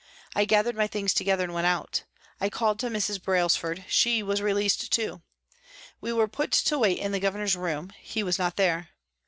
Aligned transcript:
I 0.35 0.45
gathered 0.45 0.75
my 0.75 0.87
things 0.87 1.13
together 1.13 1.43
and 1.43 1.53
went 1.53 1.67
out. 1.67 2.05
I 2.39 2.49
called 2.49 2.79
to 2.79 2.89
Mrs. 2.89 3.21
Brailsford; 3.21 3.85
she 3.87 4.23
was 4.23 4.41
released 4.41 4.91
too. 4.91 5.21
We 6.01 6.11
were 6.11 6.27
put 6.27 6.51
to 6.53 6.79
wait 6.79 6.97
in 6.97 7.11
the 7.11 7.19
Governor's 7.19 7.55
room; 7.55 7.91
he 8.01 8.23
was 8.23 8.39
not 8.39 8.55
there. 8.55 8.89